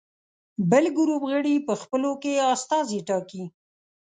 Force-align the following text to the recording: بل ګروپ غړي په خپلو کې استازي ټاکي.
بل 0.71 0.85
ګروپ 0.97 1.23
غړي 1.31 1.55
په 1.67 1.73
خپلو 1.81 2.11
کې 2.21 2.43
استازي 2.53 2.99
ټاکي. 3.07 3.43